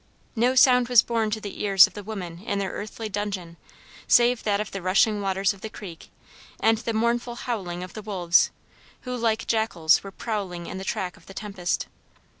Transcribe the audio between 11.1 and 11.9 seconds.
of the tempest.